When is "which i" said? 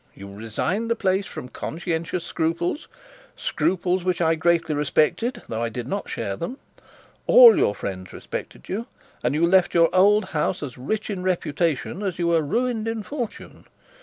4.03-4.33